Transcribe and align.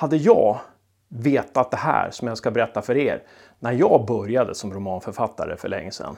hade 0.00 0.16
jag 0.16 0.60
vetat 1.08 1.70
det 1.70 1.76
här 1.76 2.10
som 2.10 2.28
jag 2.28 2.38
ska 2.38 2.50
berätta 2.50 2.82
för 2.82 2.96
er 2.96 3.22
när 3.58 3.72
jag 3.72 4.06
började 4.06 4.54
som 4.54 4.72
romanförfattare 4.72 5.56
för 5.56 5.68
länge 5.68 5.90
sedan, 5.90 6.16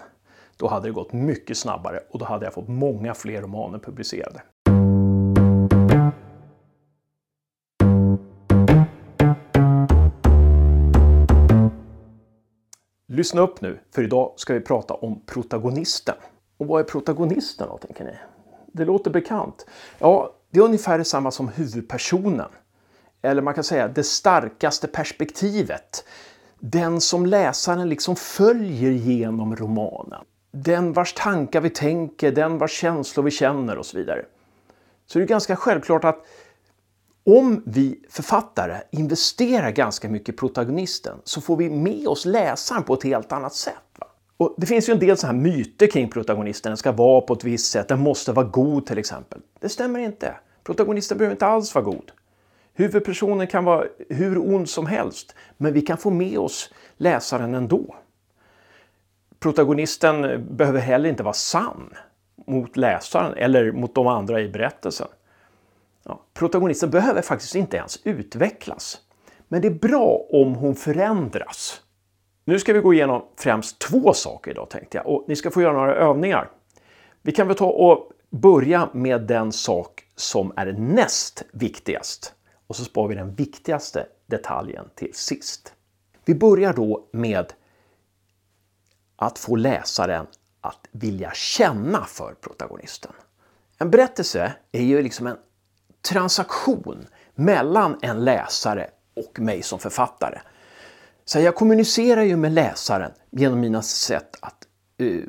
då 0.57 0.69
hade 0.69 0.89
det 0.89 0.93
gått 0.93 1.13
mycket 1.13 1.57
snabbare 1.57 2.01
och 2.11 2.19
då 2.19 2.25
hade 2.25 2.47
jag 2.47 2.55
fått 2.55 2.69
många 2.69 3.15
fler 3.15 3.43
romaner 3.43 3.79
publicerade. 3.79 4.43
Lyssna 13.09 13.41
upp 13.41 13.61
nu, 13.61 13.81
för 13.95 14.03
idag 14.03 14.33
ska 14.37 14.55
vi 14.55 14.61
prata 14.61 14.95
om 14.95 15.23
protagonisten. 15.27 16.17
Och 16.57 16.67
vad 16.67 16.81
är 16.81 16.85
protagonisten 16.85 17.69
då, 17.71 17.79
tänker 17.79 18.05
ni? 18.05 18.15
Det 18.73 18.85
låter 18.85 19.11
bekant. 19.11 19.67
Ja, 19.99 20.35
det 20.51 20.59
är 20.59 20.65
ungefär 20.65 20.99
detsamma 20.99 21.31
som 21.31 21.49
huvudpersonen. 21.49 22.49
Eller 23.23 23.43
man 23.43 23.55
kan 23.55 23.65
säga 23.65 23.89
det 23.89 24.05
starkaste 24.05 24.87
perspektivet. 24.87 26.05
Den 26.59 27.01
som 27.01 27.27
läsaren 27.27 27.89
liksom 27.89 28.17
följer 28.17 28.91
genom 28.91 29.57
romanen. 29.57 30.25
Den 30.53 30.93
vars 30.93 31.13
tankar 31.13 31.61
vi 31.61 31.71
tänker, 31.71 32.33
den 32.33 32.59
vars 32.59 32.73
känslor 32.73 33.25
vi 33.25 33.31
känner 33.31 33.79
och 33.79 33.87
så 33.87 33.97
vidare. 33.97 34.25
Så 35.07 35.19
det 35.19 35.25
är 35.25 35.27
ganska 35.27 35.57
självklart 35.57 36.05
att 36.05 36.27
om 37.25 37.63
vi 37.67 38.05
författare 38.11 38.77
investerar 38.91 39.71
ganska 39.71 40.09
mycket 40.09 40.29
i 40.29 40.33
protagonisten 40.33 41.19
så 41.25 41.41
får 41.41 41.57
vi 41.57 41.71
med 41.71 42.07
oss 42.07 42.25
läsaren 42.25 42.83
på 42.83 42.95
ett 42.95 43.03
helt 43.03 43.33
annat 43.33 43.55
sätt. 43.55 43.75
Va? 43.99 44.07
Och 44.37 44.55
det 44.57 44.67
finns 44.67 44.89
ju 44.89 44.93
en 44.93 44.99
del 44.99 45.17
så 45.17 45.27
här 45.27 45.35
myter 45.35 45.87
kring 45.87 46.11
protagonisten. 46.11 46.71
Den 46.71 46.77
ska 46.77 46.93
vara 46.93 47.21
på 47.21 47.33
ett 47.35 47.45
visst 47.45 47.71
sätt, 47.73 47.89
den 47.89 48.01
måste 48.01 48.33
vara 48.33 48.47
god 48.47 48.87
till 48.87 48.99
exempel. 48.99 49.41
Det 49.61 49.69
stämmer 49.69 49.99
inte. 49.99 50.35
Protagonisten 50.65 51.19
behöver 51.19 51.35
inte 51.35 51.47
alls 51.47 51.75
vara 51.75 51.85
god. 51.85 52.13
Huvudpersonen 52.75 53.47
kan 53.47 53.65
vara 53.65 53.87
hur 54.09 54.39
ond 54.39 54.69
som 54.69 54.87
helst, 54.87 55.35
men 55.57 55.73
vi 55.73 55.81
kan 55.83 55.99
få 55.99 56.11
med 56.11 56.39
oss 56.39 56.75
läsaren 56.97 57.55
ändå. 57.55 57.97
Protagonisten 59.39 60.47
behöver 60.57 60.81
heller 60.81 61.09
inte 61.09 61.23
vara 61.23 61.35
sann 61.35 61.95
mot 62.47 62.77
läsaren 62.77 63.35
eller 63.37 63.73
mot 63.73 63.95
de 63.95 64.07
andra 64.07 64.41
i 64.41 64.49
berättelsen. 64.49 65.09
Ja, 66.05 66.23
protagonisten 66.35 66.91
behöver 66.91 67.23
faktiskt 67.23 67.55
inte 67.55 67.77
ens 67.77 68.01
utvecklas. 68.05 69.01
Men 69.49 69.63
det 69.63 69.69
är 69.69 69.75
bra 69.75 70.27
om 70.31 70.55
hon 70.55 70.75
förändras. 70.75 71.83
Nu 72.45 72.59
ska 72.59 72.73
vi 72.73 72.81
gå 72.81 72.95
igenom 72.95 73.25
främst 73.37 73.79
två 73.79 74.13
saker 74.13 74.51
idag 74.51 74.71
tänkte 74.71 74.99
jag 74.99 75.07
och 75.07 75.25
ni 75.29 75.37
ska 75.37 75.51
få 75.51 75.63
göra 75.63 75.73
några 75.73 75.95
övningar. 75.95 76.51
Vi 77.23 77.33
kan 77.33 77.47
väl 77.49 77.57
ta 77.57 77.67
och 77.67 78.13
börja 78.31 78.89
med 78.93 79.21
den 79.21 79.53
sak 79.53 80.03
som 80.17 80.53
är 80.57 80.73
näst 80.73 81.45
viktigast 81.53 82.35
och 82.67 82.77
så 82.77 82.85
spar 82.85 83.09
vi 83.09 83.15
den 83.15 83.35
viktigaste 83.35 84.07
detaljen 84.27 84.89
till 84.95 85.15
sist. 85.15 85.75
Vi 86.25 86.35
börjar 86.35 86.73
då 86.73 87.09
med 87.13 87.53
att 89.17 89.39
få 89.39 89.57
läsaren 89.57 90.27
att 90.61 90.89
vilja 90.93 91.31
känna 91.35 92.05
för 92.05 92.35
protagonisten. 92.41 93.13
En 93.79 93.91
berättelse 93.91 94.53
är 94.73 94.83
ju 94.83 95.03
liksom 95.03 95.27
en 95.27 95.37
transaktion 96.09 97.07
mellan 97.35 97.99
en 98.03 98.25
läsare 98.25 98.91
och 99.15 99.41
mig 99.41 99.63
som 99.63 99.79
författare. 99.79 100.41
Så 101.25 101.41
jag 101.41 101.55
kommunicerar 101.55 102.23
ju 102.23 102.37
med 102.37 102.53
läsaren 102.53 103.13
genom 103.31 103.61
mina 103.61 103.83
sätt 103.83 104.37
att 104.41 104.67
uh, 105.01 105.25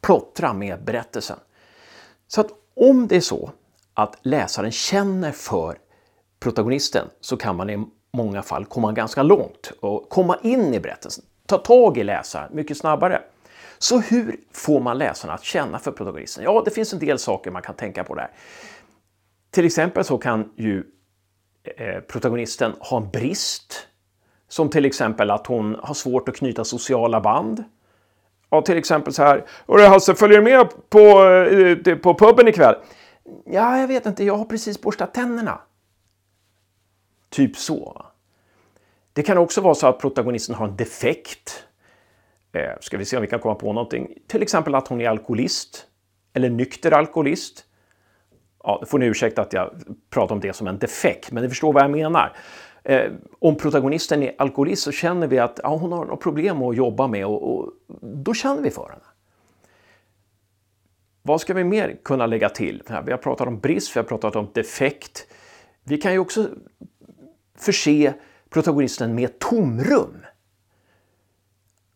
plottra 0.00 0.52
med 0.52 0.84
berättelsen. 0.84 1.38
Så 2.26 2.40
att 2.40 2.50
om 2.74 3.08
det 3.08 3.16
är 3.16 3.20
så 3.20 3.50
att 3.94 4.18
läsaren 4.22 4.72
känner 4.72 5.32
för 5.32 5.78
protagonisten 6.40 7.06
så 7.20 7.36
kan 7.36 7.56
man 7.56 7.70
i 7.70 7.84
många 8.12 8.42
fall 8.42 8.64
komma 8.64 8.92
ganska 8.92 9.22
långt 9.22 9.72
och 9.80 10.08
komma 10.08 10.38
in 10.42 10.74
i 10.74 10.80
berättelsen, 10.80 11.24
ta 11.46 11.58
tag 11.58 11.98
i 11.98 12.04
läsaren 12.04 12.50
mycket 12.54 12.76
snabbare. 12.76 13.22
Så 13.78 14.00
hur 14.00 14.36
får 14.52 14.80
man 14.80 14.98
läsarna 14.98 15.32
att 15.32 15.44
känna 15.44 15.78
för 15.78 15.92
protagonisten? 15.92 16.44
Ja, 16.44 16.62
det 16.64 16.70
finns 16.70 16.92
en 16.92 16.98
del 16.98 17.18
saker 17.18 17.50
man 17.50 17.62
kan 17.62 17.74
tänka 17.74 18.04
på 18.04 18.14
där. 18.14 18.30
Till 19.50 19.64
exempel 19.64 20.04
så 20.04 20.18
kan 20.18 20.52
ju 20.56 20.84
eh, 21.76 22.00
protagonisten 22.00 22.72
ha 22.80 22.96
en 22.96 23.10
brist. 23.10 23.86
Som 24.48 24.70
till 24.70 24.84
exempel 24.84 25.30
att 25.30 25.46
hon 25.46 25.76
har 25.82 25.94
svårt 25.94 26.28
att 26.28 26.36
knyta 26.36 26.64
sociala 26.64 27.20
band. 27.20 27.64
Ja, 28.50 28.62
till 28.62 28.78
exempel 28.78 29.12
så 29.12 29.22
här. 29.22 29.44
Hörru 29.68 29.86
Hasse, 29.86 30.14
följer 30.14 30.38
du 30.38 30.44
med 30.44 30.68
på, 30.90 31.24
eh, 31.90 31.96
på 31.96 32.14
puben 32.14 32.48
ikväll? 32.48 32.74
Ja, 33.44 33.78
jag 33.78 33.88
vet 33.88 34.06
inte. 34.06 34.24
Jag 34.24 34.36
har 34.36 34.44
precis 34.44 34.80
borstat 34.80 35.14
tänderna. 35.14 35.60
Typ 37.30 37.56
så. 37.56 38.06
Det 39.12 39.22
kan 39.22 39.38
också 39.38 39.60
vara 39.60 39.74
så 39.74 39.86
att 39.86 40.00
protagonisten 40.00 40.54
har 40.54 40.68
en 40.68 40.76
defekt. 40.76 41.64
Eh, 42.52 42.72
ska 42.80 42.98
vi 42.98 43.04
se 43.04 43.16
om 43.16 43.22
vi 43.22 43.28
kan 43.28 43.40
komma 43.40 43.54
på 43.54 43.72
någonting. 43.72 44.14
Till 44.26 44.42
exempel 44.42 44.74
att 44.74 44.88
hon 44.88 45.00
är 45.00 45.08
alkoholist. 45.08 45.86
Eller 46.32 46.50
nykter 46.50 46.92
alkoholist 46.92 47.66
ja, 48.64 48.78
det 48.80 48.86
får 48.86 48.98
ni 48.98 49.06
ursäkta 49.06 49.42
att 49.42 49.52
jag 49.52 49.70
pratar 50.10 50.34
om 50.34 50.40
det 50.40 50.52
som 50.52 50.66
en 50.66 50.78
defekt, 50.78 51.32
men 51.32 51.42
ni 51.42 51.48
förstår 51.48 51.72
vad 51.72 51.82
jag 51.82 51.90
menar. 51.90 52.36
Eh, 52.84 53.12
om 53.38 53.56
protagonisten 53.56 54.22
är 54.22 54.34
alkoholist 54.38 54.82
så 54.82 54.92
känner 54.92 55.26
vi 55.26 55.38
att 55.38 55.60
ja, 55.62 55.76
hon 55.76 55.92
har 55.92 56.04
något 56.04 56.20
problem 56.20 56.62
att 56.62 56.76
jobba 56.76 57.06
med 57.06 57.26
och, 57.26 57.54
och 57.54 57.72
då 58.02 58.34
känner 58.34 58.62
vi 58.62 58.70
för 58.70 58.88
henne. 58.88 59.04
Vad 61.22 61.40
ska 61.40 61.54
vi 61.54 61.64
mer 61.64 61.96
kunna 62.04 62.26
lägga 62.26 62.48
till? 62.48 62.82
Vi 63.04 63.10
har 63.10 63.18
pratat 63.18 63.48
om 63.48 63.60
brist, 63.60 63.96
vi 63.96 64.00
har 64.00 64.04
pratat 64.04 64.36
om 64.36 64.48
defekt. 64.54 65.26
Vi 65.84 65.98
kan 65.98 66.12
ju 66.12 66.18
också 66.18 66.48
förse 67.62 68.14
protagonisten 68.50 69.14
med 69.14 69.38
tomrum. 69.38 70.26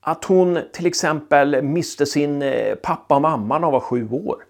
Att 0.00 0.24
hon 0.24 0.58
till 0.72 0.86
exempel 0.86 1.62
miste 1.62 2.06
sin 2.06 2.42
eh, 2.42 2.74
pappa 2.74 3.14
och 3.14 3.22
mamma 3.22 3.58
när 3.58 3.64
hon 3.64 3.72
var 3.72 3.80
sju 3.80 4.08
år. 4.10 4.44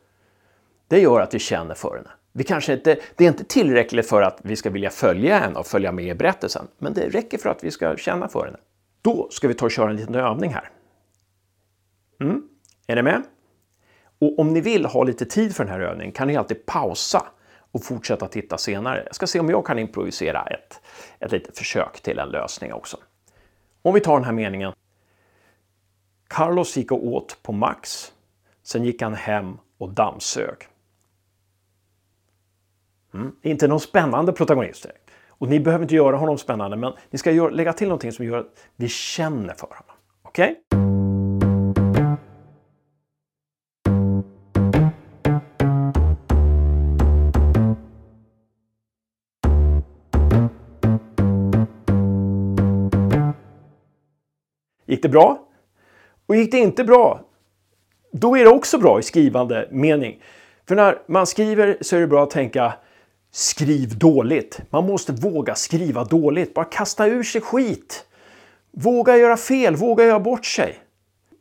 Det 0.88 1.00
gör 1.00 1.20
att 1.20 1.34
vi 1.34 1.38
känner 1.38 1.74
för 1.74 1.96
henne. 1.96 2.10
Vi 2.32 2.44
kanske 2.44 2.72
inte, 2.72 2.98
det 3.16 3.24
är 3.24 3.28
inte 3.28 3.44
tillräckligt 3.44 4.08
för 4.08 4.22
att 4.22 4.40
vi 4.42 4.56
ska 4.56 4.70
vilja 4.70 4.90
följa 4.90 5.38
henne 5.38 5.58
och 5.58 5.66
följa 5.66 5.92
med 5.92 6.04
i 6.04 6.14
berättelsen, 6.14 6.66
men 6.78 6.94
det 6.94 7.08
räcker 7.08 7.38
för 7.38 7.48
att 7.48 7.64
vi 7.64 7.70
ska 7.70 7.96
känna 7.96 8.28
för 8.28 8.44
henne. 8.44 8.58
Då 9.02 9.28
ska 9.30 9.48
vi 9.48 9.54
ta 9.54 9.64
och 9.64 9.70
köra 9.70 9.90
en 9.90 9.96
liten 9.96 10.14
övning 10.14 10.54
här. 10.54 10.70
Mm. 12.20 12.42
Är 12.86 12.96
ni 12.96 13.02
med? 13.02 13.22
Och 14.18 14.38
om 14.38 14.52
ni 14.52 14.60
vill 14.60 14.84
ha 14.84 15.04
lite 15.04 15.24
tid 15.24 15.56
för 15.56 15.64
den 15.64 15.72
här 15.72 15.80
övningen 15.80 16.12
kan 16.12 16.28
ni 16.28 16.36
alltid 16.36 16.66
pausa 16.66 17.22
och 17.74 17.84
fortsätta 17.84 18.28
titta 18.28 18.58
senare. 18.58 19.02
Jag 19.06 19.14
ska 19.14 19.26
se 19.26 19.40
om 19.40 19.50
jag 19.50 19.66
kan 19.66 19.78
improvisera 19.78 20.42
ett, 20.42 20.80
ett 21.20 21.32
litet 21.32 21.58
försök 21.58 22.00
till 22.00 22.18
en 22.18 22.28
lösning 22.28 22.72
också. 22.72 22.96
Om 23.82 23.94
vi 23.94 24.00
tar 24.00 24.14
den 24.14 24.24
här 24.24 24.32
meningen. 24.32 24.72
Carlos 26.28 26.76
gick 26.76 26.92
och 26.92 27.06
åt 27.06 27.42
på 27.42 27.52
Max. 27.52 28.12
Sen 28.62 28.84
gick 28.84 29.02
han 29.02 29.14
hem 29.14 29.58
och 29.78 29.90
dammsög. 29.90 30.56
Mm. 33.14 33.36
Inte 33.42 33.68
någon 33.68 33.80
spännande 33.80 34.32
protagonist 34.32 34.86
Och 35.28 35.48
ni 35.48 35.60
behöver 35.60 35.82
inte 35.82 35.94
göra 35.94 36.16
honom 36.16 36.38
spännande, 36.38 36.76
men 36.76 36.92
ni 37.10 37.18
ska 37.18 37.30
lägga 37.30 37.72
till 37.72 37.88
någonting 37.88 38.12
som 38.12 38.24
gör 38.24 38.38
att 38.38 38.66
vi 38.76 38.88
känner 38.88 39.54
för 39.54 39.66
honom. 39.66 39.96
Okej? 40.22 40.62
Okay? 40.70 40.83
Det 55.04 55.08
bra? 55.08 55.38
Och 56.26 56.36
gick 56.36 56.52
det 56.52 56.58
inte 56.58 56.84
bra? 56.84 57.20
Då 58.12 58.36
är 58.36 58.44
det 58.44 58.50
också 58.50 58.78
bra 58.78 58.98
i 58.98 59.02
skrivande 59.02 59.68
mening. 59.70 60.22
För 60.68 60.74
när 60.74 60.98
man 61.06 61.26
skriver 61.26 61.78
så 61.80 61.96
är 61.96 62.00
det 62.00 62.06
bra 62.06 62.22
att 62.22 62.30
tänka 62.30 62.74
Skriv 63.34 63.98
dåligt. 63.98 64.60
Man 64.70 64.86
måste 64.86 65.12
våga 65.12 65.54
skriva 65.54 66.04
dåligt. 66.04 66.54
Bara 66.54 66.64
kasta 66.64 67.06
ur 67.06 67.22
sig 67.22 67.40
skit. 67.40 68.06
Våga 68.70 69.16
göra 69.16 69.36
fel, 69.36 69.76
våga 69.76 70.04
göra 70.04 70.20
bort 70.20 70.46
sig. 70.46 70.78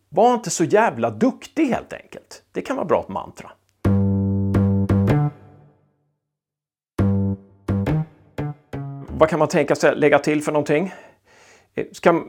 Var 0.10 0.34
inte 0.34 0.50
så 0.50 0.64
jävla 0.64 1.10
duktig 1.10 1.66
helt 1.66 1.94
enkelt. 1.94 2.44
Det 2.52 2.62
kan 2.62 2.76
vara 2.76 2.86
bra 2.86 3.00
ett 3.00 3.10
mantra. 3.10 3.52
Vad 9.08 9.30
kan 9.30 9.40
man 9.40 9.48
tänka 9.48 9.76
sig 9.76 9.96
lägga 9.96 10.20
till 10.20 10.42
för 10.42 10.52
någonting? 10.52 10.94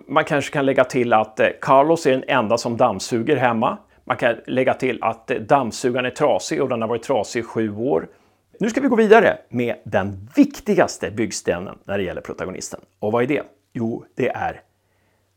Man 0.07 0.25
kanske 0.25 0.53
kan 0.53 0.67
lägga 0.67 0.85
till 0.85 1.13
att 1.13 1.41
eh, 1.41 1.49
Carlos 1.61 2.07
är 2.07 2.11
den 2.11 2.25
enda 2.29 2.59
som 2.59 2.77
dammsuger 2.77 3.37
hemma. 3.37 3.79
Man 4.05 4.17
kan 4.17 4.37
lägga 4.47 4.75
till 4.75 5.03
att 5.03 5.31
eh, 5.31 5.37
dammsugaren 5.37 6.07
är 6.07 6.11
trasig 6.11 6.63
och 6.63 6.69
den 6.69 6.81
har 6.81 6.89
varit 6.89 7.03
trasig 7.03 7.41
i 7.41 7.43
sju 7.43 7.77
år. 7.77 8.09
Nu 8.61 8.71
ska 8.71 8.81
vi 8.81 8.89
gå 8.89 8.97
vidare 8.97 9.39
med 9.49 9.77
den 9.85 10.29
viktigaste 10.37 11.11
byggstenen 11.11 11.79
när 11.85 11.99
det 11.99 12.05
gäller 12.05 12.21
protagonisten. 12.21 12.81
Och 12.99 13.13
vad 13.13 13.23
är 13.23 13.27
det? 13.27 13.43
Jo, 13.73 14.05
det 14.15 14.29
är 14.29 14.63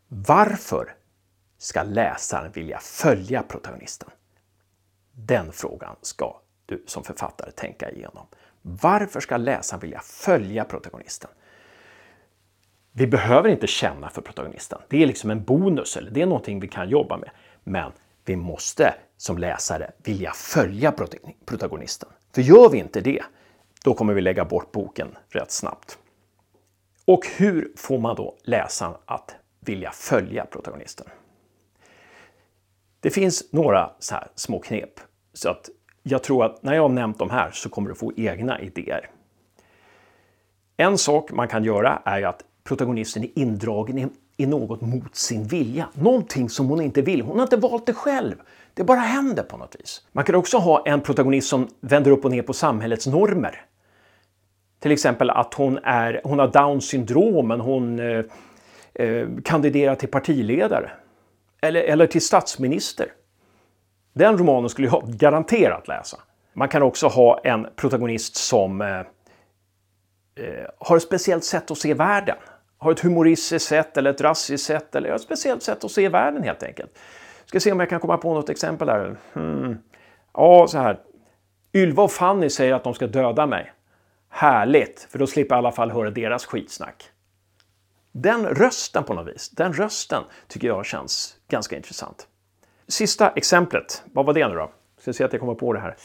varför 0.08 0.94
ska 1.58 1.84
läsaren 1.84 2.52
vilja 2.52 2.80
följa 2.80 3.44
protagonisten? 3.44 4.10
Den 5.12 5.52
frågan 5.52 5.96
ska 6.02 6.36
du 6.66 6.84
som 6.88 7.04
författare 7.04 7.52
tänka 7.52 7.92
igenom. 7.92 8.28
Varför 8.62 9.20
ska 9.20 9.38
läsaren 9.38 9.82
vilja 9.82 10.00
följa 10.00 10.64
protagonisten? 10.64 11.30
Vi 12.98 13.08
behöver 13.08 13.50
inte 13.50 13.68
känna 13.68 14.10
för 14.10 14.22
protagonisten. 14.22 14.80
Det 14.88 15.04
är 15.04 15.08
liksom 15.08 15.30
en 15.30 15.44
bonus 15.44 15.98
eller 15.98 16.12
det 16.12 16.22
är 16.22 16.26
någonting 16.26 16.60
vi 16.60 16.68
kan 16.68 16.90
jobba 16.90 17.18
med. 17.18 17.30
Men 17.64 17.92
vi 18.26 18.36
måste 18.36 18.94
som 19.18 19.38
läsare 19.38 19.92
vilja 20.04 20.32
följa 20.32 20.94
protagonisten. 21.46 22.10
För 22.36 22.42
gör 22.42 22.70
vi 22.70 22.78
inte 22.78 23.02
det, 23.02 23.24
då 23.84 23.94
kommer 23.94 24.14
vi 24.14 24.22
lägga 24.22 24.46
bort 24.46 24.72
boken 24.72 25.18
rätt 25.30 25.52
snabbt. 25.52 25.98
Och 27.06 27.28
hur 27.38 27.72
får 27.76 28.00
man 28.00 28.16
då 28.16 28.36
läsaren 28.44 28.96
att 29.06 29.36
vilja 29.60 29.92
följa 29.92 30.46
protagonisten? 30.46 31.08
Det 33.00 33.10
finns 33.10 33.54
några 33.54 33.92
så 34.00 34.16
här 34.16 34.28
små 34.36 34.60
knep. 34.60 35.00
Så 35.34 35.50
att 35.50 35.70
jag 36.04 36.24
tror 36.24 36.46
att 36.46 36.64
när 36.64 36.74
jag 36.74 36.82
har 36.82 36.90
nämnt 36.90 37.20
de 37.20 37.30
här 37.30 37.52
så 37.52 37.70
kommer 37.70 37.90
du 37.90 37.96
få 37.96 38.14
egna 38.18 38.62
idéer. 38.62 39.10
En 40.78 40.98
sak 40.98 41.32
man 41.32 41.48
kan 41.48 41.64
göra 41.64 42.02
är 42.06 42.24
att 42.24 42.44
protagonisten 42.68 43.24
är 43.24 43.30
indragen 43.36 44.10
i 44.38 44.46
något 44.46 44.82
mot 44.82 45.16
sin 45.16 45.44
vilja. 45.44 45.90
Någonting 45.94 46.50
som 46.50 46.68
hon 46.68 46.82
inte 46.82 47.02
vill. 47.02 47.22
Hon 47.22 47.36
har 47.36 47.44
inte 47.44 47.58
valt 47.58 47.86
det 47.86 47.94
själv. 47.94 48.36
Det 48.74 48.84
bara 48.84 49.00
händer 49.00 49.44
på 49.44 49.58
något 49.58 49.76
vis. 49.80 50.02
Man 50.12 50.24
kan 50.24 50.36
också 50.36 50.58
ha 50.58 50.84
en 50.86 51.02
protagonist 51.02 51.48
som 51.48 51.68
vänder 51.82 52.12
upp 52.12 52.26
och 52.26 52.32
ner 52.32 52.42
på 52.42 52.54
samhällets 52.54 53.08
normer. 53.08 53.66
Till 54.80 54.92
exempel 54.92 55.30
att 55.30 55.54
hon, 55.54 55.78
är, 55.78 56.22
hon 56.24 56.40
har 56.40 56.48
Downs 56.48 56.88
syndrom, 56.88 57.48
men 57.48 57.60
hon 57.60 58.00
eh, 58.00 58.26
eh, 58.94 59.28
kandiderar 59.44 59.96
till 59.96 60.10
partiledare. 60.10 60.92
Eller, 61.62 61.82
eller 61.82 62.08
till 62.08 62.22
statsminister. 62.22 63.08
Den 64.14 64.38
romanen 64.38 64.70
skulle 64.70 64.88
jag 64.88 65.04
garanterat 65.08 65.88
läsa. 65.88 66.18
Man 66.54 66.70
kan 66.70 66.84
också 66.84 67.08
ha 67.08 67.40
en 67.44 67.68
protagonist 67.76 68.36
som 68.36 68.82
eh, 68.82 68.88
eh 68.90 69.06
har 70.80 70.98
ett 70.98 71.04
speciellt 71.04 71.44
sätt 71.44 71.72
att 71.72 71.78
se 71.78 71.94
världen. 71.94 72.38
Har 72.78 72.92
ett 72.92 73.00
humoristiskt 73.00 73.70
sätt 73.70 73.98
eller 73.98 74.10
ett 74.10 74.22
rasistiskt 74.22 74.68
sätt 74.68 74.96
eller 74.96 75.10
ett 75.10 75.22
speciellt 75.22 75.64
sätt 75.64 75.84
att 75.84 75.92
se 75.92 76.10
världen 76.10 76.44
helt 76.44 76.64
enkelt. 76.64 77.00
Ska 77.46 77.60
se 77.60 77.72
om 77.72 77.80
jag 77.80 77.90
kan 77.90 78.00
komma 78.00 78.18
på 78.18 78.34
något 78.34 78.50
exempel 78.50 78.90
här. 78.90 79.18
Hmm. 79.34 79.78
Ja, 80.34 80.68
så 80.68 80.78
här. 80.78 81.00
Ylva 81.74 82.04
och 82.04 82.12
Fanny 82.12 82.50
säger 82.50 82.74
att 82.74 82.84
de 82.84 82.94
ska 82.94 83.08
döda 83.08 83.46
mig. 83.46 83.74
Härligt, 84.30 85.08
för 85.10 85.20
då 85.20 85.28
slipper 85.28 85.56
jag 85.56 85.58
i 85.58 85.64
alla 85.66 85.72
fall 85.72 85.92
höra 85.92 86.12
deras 86.12 86.46
skitsnack. 86.46 87.12
Den 88.12 88.46
rösten 88.46 89.04
på 89.04 89.14
något 89.14 89.28
vis, 89.28 89.50
den 89.50 89.74
rösten 89.74 90.24
tycker 90.48 90.68
jag 90.68 90.86
känns 90.86 91.38
ganska 91.48 91.76
intressant. 91.76 92.28
Sista 92.88 93.30
exemplet, 93.30 94.04
vad 94.14 94.26
var 94.26 94.34
det 94.34 94.48
nu 94.48 94.56
då? 94.56 94.72
Ska 94.98 95.14
se 95.14 95.24
att 95.24 95.34
jag 95.34 95.40
kommer 95.40 95.56
på 95.56 95.74
det 95.74 95.80
här. 95.80 95.96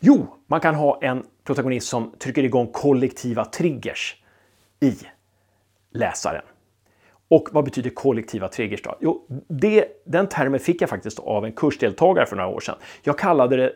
Jo, 0.00 0.26
man 0.46 0.60
kan 0.60 0.74
ha 0.74 0.98
en 1.02 1.26
protagonist 1.44 1.88
som 1.88 2.14
trycker 2.18 2.44
igång 2.44 2.66
kollektiva 2.72 3.44
triggers 3.44 4.22
i 4.80 4.98
läsaren. 5.90 6.42
Och 7.28 7.48
vad 7.52 7.64
betyder 7.64 7.90
kollektiva 7.90 8.48
triggers 8.48 8.82
då? 8.82 8.96
Jo, 9.00 9.26
det, 9.48 9.86
den 10.04 10.26
termen 10.26 10.60
fick 10.60 10.82
jag 10.82 10.90
faktiskt 10.90 11.18
av 11.18 11.44
en 11.44 11.52
kursdeltagare 11.52 12.26
för 12.26 12.36
några 12.36 12.48
år 12.48 12.60
sedan. 12.60 12.76
Jag 13.02 13.18
kallade 13.18 13.56
det 13.56 13.72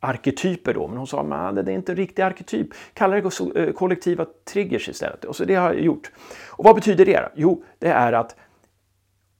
arketyper 0.00 0.74
då, 0.74 0.88
men 0.88 0.96
hon 0.96 1.06
sa 1.06 1.20
att 1.20 1.54
det 1.54 1.72
är 1.72 1.74
inte 1.74 1.92
en 1.92 1.96
riktig 1.96 2.22
arketyp. 2.22 2.68
Kalla 2.94 3.20
det 3.20 3.40
eh, 3.56 3.72
kollektiva 3.72 4.26
triggers 4.44 4.88
istället. 4.88 5.24
Och 5.24 5.36
så 5.36 5.44
det 5.44 5.54
har 5.54 5.72
jag 5.72 5.82
gjort. 5.82 6.10
Och 6.48 6.64
vad 6.64 6.74
betyder 6.74 7.06
det? 7.06 7.32
Jo, 7.34 7.64
det 7.78 7.88
är 7.88 8.12
att 8.12 8.36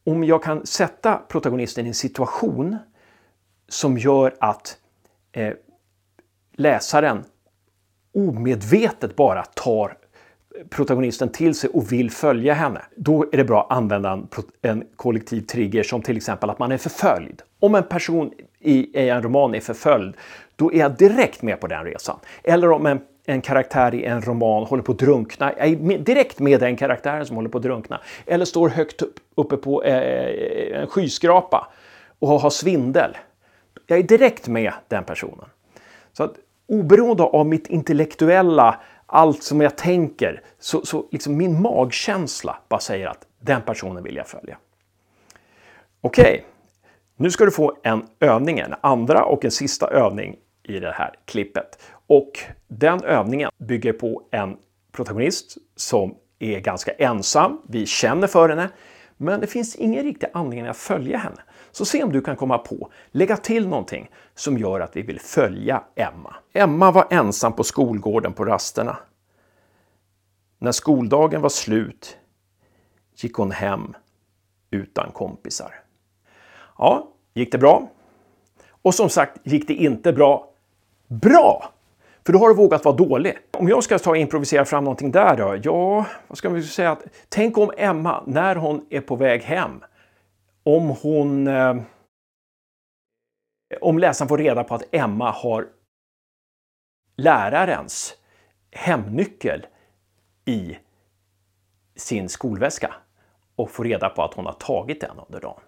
om 0.04 0.24
jag 0.24 0.42
kan 0.42 0.66
sätta 0.66 1.14
protagonisten 1.28 1.86
i 1.86 1.88
en 1.88 1.94
situation 1.94 2.76
som 3.68 3.98
gör 3.98 4.36
att 4.40 4.78
eh, 5.32 5.52
läsaren 6.52 7.24
omedvetet 8.14 9.16
bara 9.16 9.44
tar 9.44 9.98
protagonisten 10.70 11.28
till 11.28 11.54
sig 11.54 11.70
och 11.70 11.92
vill 11.92 12.10
följa 12.10 12.54
henne. 12.54 12.80
Då 12.96 13.26
är 13.32 13.36
det 13.36 13.44
bra 13.44 13.62
att 13.62 13.76
använda 13.76 14.10
en, 14.10 14.28
en 14.62 14.84
kollektiv 14.96 15.40
trigger 15.40 15.82
som 15.82 16.02
till 16.02 16.16
exempel 16.16 16.50
att 16.50 16.58
man 16.58 16.72
är 16.72 16.78
förföljd. 16.78 17.42
Om 17.60 17.74
en 17.74 17.82
person 17.82 18.32
i, 18.60 19.00
i 19.00 19.08
en 19.08 19.22
roman 19.22 19.54
är 19.54 19.60
förföljd, 19.60 20.14
då 20.56 20.72
är 20.72 20.78
jag 20.78 20.96
direkt 20.96 21.42
med 21.42 21.60
på 21.60 21.66
den 21.66 21.84
resan. 21.84 22.18
Eller 22.44 22.70
om 22.70 22.86
en, 22.86 23.00
en 23.26 23.40
karaktär 23.40 23.94
i 23.94 24.04
en 24.04 24.22
roman 24.22 24.64
håller 24.64 24.82
på 24.82 24.92
att 24.92 24.98
drunkna, 24.98 25.52
jag 25.58 25.68
är 25.68 25.98
direkt 25.98 26.38
med 26.38 26.60
den 26.60 26.76
karaktären 26.76 27.26
som 27.26 27.36
håller 27.36 27.48
på 27.48 27.58
att 27.58 27.64
drunkna. 27.64 28.00
Eller 28.26 28.44
står 28.44 28.68
högt 28.68 29.02
upp, 29.02 29.14
uppe 29.34 29.56
på 29.56 29.82
eh, 29.82 29.96
eh 29.96 30.80
en 30.80 30.86
skyskrapa 30.86 31.68
och 32.18 32.28
har 32.28 32.50
svindel. 32.50 33.16
Jag 33.86 33.98
är 33.98 34.02
direkt 34.02 34.48
med 34.48 34.72
den 34.88 35.04
personen. 35.04 35.44
Så 36.12 36.24
att 36.24 36.34
oberoende 36.66 37.22
av 37.22 37.46
mitt 37.46 37.66
intellektuella 37.66 38.80
allt 39.06 39.42
som 39.42 39.60
jag 39.60 39.76
tänker, 39.76 40.42
så, 40.58 40.86
så 40.86 41.08
liksom 41.12 41.36
min 41.36 41.62
magkänsla 41.62 42.58
bara 42.68 42.80
säger 42.80 43.06
att 43.06 43.26
den 43.40 43.62
personen 43.62 44.02
vill 44.02 44.16
jag 44.16 44.26
följa. 44.26 44.58
Okej, 46.00 46.22
okay. 46.22 46.40
nu 47.16 47.30
ska 47.30 47.44
du 47.44 47.50
få 47.50 47.76
en 47.82 48.06
övning, 48.20 48.58
en 48.58 48.74
andra 48.80 49.24
och 49.24 49.44
en 49.44 49.50
sista 49.50 49.86
övning 49.86 50.36
i 50.62 50.80
det 50.80 50.92
här 50.92 51.14
klippet. 51.24 51.82
Och 52.06 52.40
den 52.68 53.04
övningen 53.04 53.50
bygger 53.58 53.92
på 53.92 54.22
en 54.30 54.56
protagonist 54.92 55.56
som 55.76 56.14
är 56.38 56.60
ganska 56.60 56.92
ensam. 56.92 57.60
Vi 57.68 57.86
känner 57.86 58.26
för 58.26 58.48
henne, 58.48 58.68
men 59.16 59.40
det 59.40 59.46
finns 59.46 59.76
ingen 59.76 60.02
riktig 60.02 60.28
anledning 60.32 60.70
att 60.70 60.76
följa 60.76 61.18
henne. 61.18 61.42
Så 61.76 61.84
se 61.84 62.02
om 62.02 62.12
du 62.12 62.20
kan 62.20 62.36
komma 62.36 62.58
på, 62.58 62.90
lägga 63.10 63.36
till 63.36 63.68
någonting 63.68 64.10
som 64.34 64.58
gör 64.58 64.80
att 64.80 64.96
vi 64.96 65.02
vill 65.02 65.20
följa 65.20 65.82
Emma. 65.94 66.34
Emma 66.52 66.90
var 66.90 67.06
ensam 67.10 67.52
på 67.52 67.64
skolgården 67.64 68.32
på 68.32 68.44
rasterna. 68.44 68.96
När 70.58 70.72
skoldagen 70.72 71.40
var 71.40 71.48
slut 71.48 72.18
gick 73.16 73.34
hon 73.34 73.50
hem 73.50 73.94
utan 74.70 75.10
kompisar. 75.12 75.74
Ja, 76.78 77.08
gick 77.34 77.52
det 77.52 77.58
bra? 77.58 77.88
Och 78.82 78.94
som 78.94 79.08
sagt, 79.08 79.40
gick 79.42 79.68
det 79.68 79.74
inte 79.74 80.12
bra? 80.12 80.50
Bra! 81.06 81.72
För 82.26 82.32
då 82.32 82.38
har 82.38 82.48
du 82.48 82.54
vågat 82.54 82.84
vara 82.84 82.96
dålig. 82.96 83.38
Om 83.50 83.68
jag 83.68 83.84
ska 83.84 83.98
ta 83.98 84.10
och 84.10 84.16
improvisera 84.16 84.64
fram 84.64 84.84
någonting 84.84 85.10
där 85.10 85.36
då? 85.36 85.56
Ja, 85.62 86.06
vad 86.28 86.38
ska 86.38 86.48
vi 86.48 86.62
säga? 86.62 86.96
Tänk 87.28 87.58
om 87.58 87.70
Emma, 87.76 88.22
när 88.26 88.56
hon 88.56 88.86
är 88.90 89.00
på 89.00 89.16
väg 89.16 89.42
hem, 89.42 89.80
om 90.66 90.88
hon... 91.02 91.46
Eh, 91.46 91.76
om 93.80 93.98
läsaren 93.98 94.28
får 94.28 94.38
reda 94.38 94.64
på 94.64 94.74
att 94.74 94.94
Emma 94.94 95.30
har 95.30 95.68
lärarens 97.16 98.14
hemnyckel 98.70 99.66
i 100.44 100.78
sin 101.96 102.28
skolväska 102.28 102.94
och 103.56 103.70
får 103.70 103.84
reda 103.84 104.08
på 104.08 104.22
att 104.22 104.34
hon 104.34 104.46
har 104.46 104.52
tagit 104.52 105.00
den 105.00 105.18
under 105.26 105.40
dagen. 105.40 105.60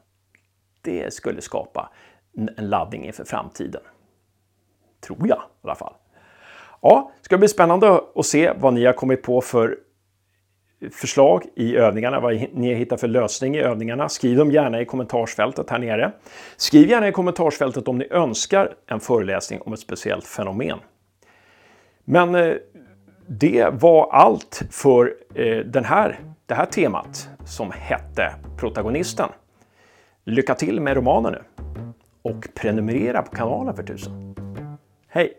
Det 0.83 1.15
skulle 1.15 1.41
skapa 1.41 1.93
en 2.37 2.51
laddning 2.57 3.05
inför 3.05 3.25
framtiden. 3.25 3.83
Tror 5.01 5.29
jag 5.29 5.39
i 5.39 5.41
alla 5.63 5.75
fall. 5.75 5.95
Ja, 6.83 7.13
det 7.19 7.25
ska 7.25 7.39
bli 7.39 7.49
spännande 7.49 8.01
att 8.15 8.27
se 8.27 8.53
vad 8.53 8.75
ni 8.75 8.85
har 8.85 8.93
kommit 8.93 9.23
på 9.23 9.41
för 9.41 9.79
förslag 10.93 11.45
i 11.55 11.77
övningarna, 11.77 12.21
vad 12.21 12.47
ni 12.53 12.75
hittar 12.75 12.97
för 12.97 13.09
lösning 13.09 13.57
i 13.57 13.61
övningarna. 13.61 14.09
Skriv 14.09 14.37
dem 14.37 14.51
gärna 14.51 14.81
i 14.81 14.85
kommentarsfältet 14.85 15.71
här 15.71 15.79
nere. 15.79 16.13
Skriv 16.57 16.91
gärna 16.91 17.09
i 17.09 17.13
kommentarsfältet 17.13 17.89
om 17.89 17.99
ni 17.99 18.07
önskar 18.11 18.75
en 18.87 19.01
föreläsning 19.01 19.61
om 19.61 19.73
ett 19.73 19.81
speciellt 19.81 20.25
fenomen. 20.25 20.79
Men 22.05 22.35
eh, 22.35 22.55
det 23.27 23.69
var 23.73 24.11
allt 24.13 24.63
för 24.71 25.15
eh, 25.35 25.59
den 25.59 25.85
här, 25.85 26.21
det 26.47 26.55
här 26.55 26.67
temat 26.67 27.29
som 27.47 27.71
hette 27.75 28.35
Protagonisten. 28.59 29.29
Lycka 30.25 30.55
till 30.55 30.81
med 30.81 30.97
romanen 30.97 31.33
nu! 31.33 31.65
Och 32.23 32.49
prenumerera 32.55 33.23
på 33.23 33.37
kanalen 33.37 33.77
för 33.77 33.83
tusen! 33.83 34.35
Hej! 35.09 35.33